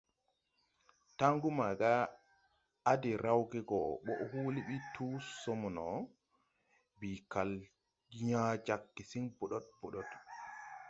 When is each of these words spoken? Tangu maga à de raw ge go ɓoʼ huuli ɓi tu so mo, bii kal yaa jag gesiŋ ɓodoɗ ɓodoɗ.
Tangu 1.19 1.49
maga 1.59 1.93
à 2.91 2.93
de 3.01 3.11
raw 3.23 3.41
ge 3.51 3.59
go 3.69 3.79
ɓoʼ 4.05 4.19
huuli 4.31 4.61
ɓi 4.67 4.75
tu 4.93 5.05
so 5.39 5.51
mo, 5.61 5.87
bii 6.99 7.17
kal 7.31 7.51
yaa 8.27 8.51
jag 8.65 8.81
gesiŋ 8.95 9.23
ɓodoɗ 9.37 9.65
ɓodoɗ. 9.79 10.09